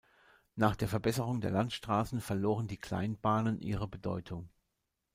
Nach 0.55 0.75
der 0.75 0.87
Verbesserung 0.87 1.41
der 1.41 1.51
Landstraßen 1.51 2.21
verloren 2.21 2.67
die 2.67 2.79
Kleinbahnen 2.79 3.59
ihre 3.59 3.87
Bedeutung. 3.87 4.49